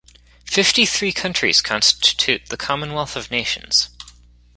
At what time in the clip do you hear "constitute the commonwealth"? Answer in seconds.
1.61-3.15